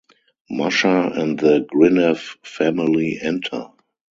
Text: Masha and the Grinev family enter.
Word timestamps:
Masha 0.49 1.11
and 1.13 1.37
the 1.37 1.59
Grinev 1.71 2.35
family 2.43 3.19
enter. 3.21 3.67